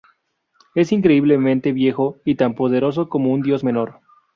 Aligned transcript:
Es 0.73 0.91
increíblemente 0.91 1.73
viejo, 1.73 2.17
y 2.25 2.33
tan 2.33 2.55
poderoso 2.55 3.07
como 3.07 3.31
un 3.31 3.43
dios 3.43 3.63
menor. 3.63 3.99